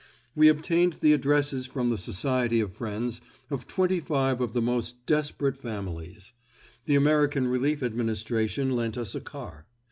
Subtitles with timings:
[0.33, 5.05] We obtained the addresses from the Society of Friends of twenty five of the most
[5.05, 6.33] desperate families.
[6.85, 9.67] The American Relief Administration lent us a car.